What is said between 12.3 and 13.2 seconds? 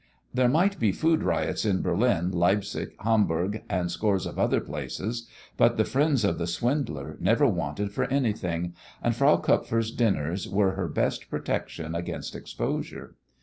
exposure.